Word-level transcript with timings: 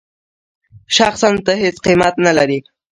شخصاً 0.97 1.29
ته 1.45 1.53
هېڅ 1.61 1.75
قېمت 1.85 2.15
نه 2.25 2.31
لرې. 2.37 2.59